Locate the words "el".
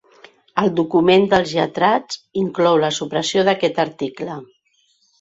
0.61-0.71